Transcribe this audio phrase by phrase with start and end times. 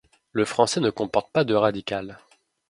[0.31, 2.17] Le français ne comporte pas de radicale.